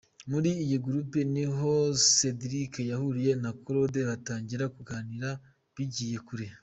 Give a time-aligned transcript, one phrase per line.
[0.31, 1.71] Muri iyi groupe niho
[2.15, 5.29] Cedric yahuriye na Claudette batangira kuganira
[5.75, 6.47] bigiye kure.